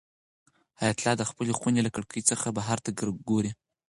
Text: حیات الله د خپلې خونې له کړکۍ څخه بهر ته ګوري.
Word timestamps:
حیات 0.79 0.97
الله 1.01 1.15
د 1.19 1.23
خپلې 1.29 1.51
خونې 1.59 1.81
له 1.83 1.91
کړکۍ 1.95 2.21
څخه 2.29 2.47
بهر 2.57 2.77
ته 2.85 2.89
ګوري. 3.29 3.51